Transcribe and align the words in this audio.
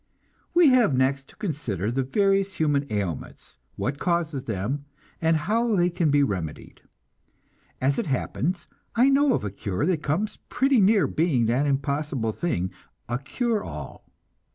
We 0.55 0.69
have 0.69 0.95
next 0.97 1.29
to 1.29 1.35
consider 1.35 1.91
the 1.91 2.01
various 2.01 2.55
human 2.55 2.87
ailments, 2.91 3.57
what 3.75 3.99
causes 3.99 4.45
them, 4.45 4.85
and 5.21 5.37
how 5.37 5.75
they 5.75 5.91
can 5.91 6.09
be 6.09 6.23
remedied. 6.23 6.81
As 7.79 7.99
it 7.99 8.07
happens, 8.07 8.65
I 8.95 9.09
know 9.09 9.35
of 9.35 9.43
a 9.43 9.51
cure 9.51 9.85
that 9.85 10.01
comes 10.01 10.37
pretty 10.49 10.81
near 10.81 11.05
being 11.05 11.45
that 11.45 11.67
impossible 11.67 12.31
thing, 12.31 12.71
a 13.07 13.19
"cure 13.19 13.63
all." 13.63 14.07